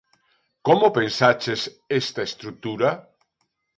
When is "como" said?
0.67-0.87